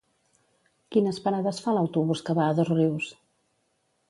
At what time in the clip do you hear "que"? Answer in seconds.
2.31-2.37